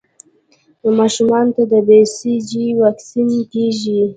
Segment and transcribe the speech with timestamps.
[0.99, 3.99] ماشومانو ته د بي سي جي واکسین کېږي.